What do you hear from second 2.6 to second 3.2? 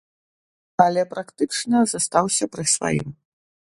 сваім.